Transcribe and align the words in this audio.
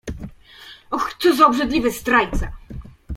Och, 0.89 1.13
co 1.21 1.33
za 1.35 1.45
obrzydliwy 1.45 1.91
zdrajca! 1.91 2.51